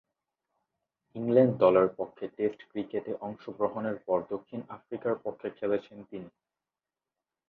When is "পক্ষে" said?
1.97-2.25, 5.25-5.47